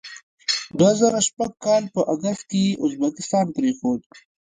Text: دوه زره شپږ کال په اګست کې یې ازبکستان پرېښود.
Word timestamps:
دوه 0.77 0.91
زره 0.99 1.19
شپږ 1.27 1.51
کال 1.65 1.83
په 1.93 2.01
اګست 2.13 2.41
کې 2.49 2.57
یې 2.67 2.77
ازبکستان 2.83 3.45
پرېښود. 3.57 4.01